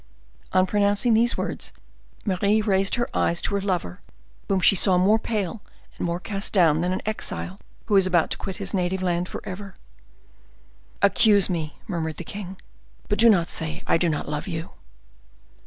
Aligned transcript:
On 0.51 0.65
pronouncing 0.65 1.13
these 1.13 1.37
words, 1.37 1.71
Mary 2.25 2.59
raised 2.59 2.95
her 2.95 3.07
eyes 3.15 3.39
to 3.43 3.53
her 3.53 3.61
lover, 3.61 3.99
whom 4.49 4.59
she 4.59 4.75
saw 4.75 4.97
more 4.97 5.19
pale 5.19 5.61
and 5.95 6.07
more 6.07 6.19
cast 6.19 6.51
down 6.53 6.79
than 6.79 6.91
an 6.91 7.03
exile 7.05 7.59
who 7.85 7.95
is 7.95 8.07
about 8.07 8.31
to 8.31 8.37
quit 8.37 8.57
his 8.57 8.73
native 8.73 9.03
land 9.03 9.29
forever. 9.29 9.75
"Accuse 11.03 11.51
me," 11.51 11.77
murmured 11.85 12.17
the 12.17 12.23
king, 12.23 12.57
"but 13.09 13.19
do 13.19 13.29
not 13.29 13.47
say 13.47 13.83
I 13.85 13.97
do 13.97 14.09
not 14.09 14.27
love 14.27 14.47
you." 14.47 14.71